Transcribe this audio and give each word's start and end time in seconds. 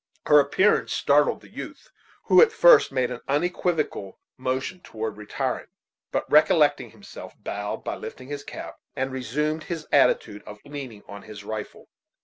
Her 0.25 0.39
appearance 0.39 0.93
startled 0.93 1.41
the 1.41 1.51
youth, 1.53 1.91
who 2.23 2.41
at 2.41 2.51
first 2.51 2.91
made 2.91 3.11
an 3.11 3.21
unequivocal 3.27 4.17
motion 4.35 4.79
toward 4.79 5.15
retiring, 5.15 5.67
but, 6.11 6.25
recollecting 6.27 6.89
himself, 6.89 7.35
bowed, 7.37 7.83
by 7.83 7.95
lifting 7.97 8.29
his 8.29 8.43
cap, 8.43 8.79
and 8.95 9.11
resumed 9.11 9.65
his 9.65 9.85
attitude 9.91 10.41
of 10.47 10.57
leaning 10.65 11.03
on 11.07 11.21
his 11.21 11.43
rifle. 11.43 11.87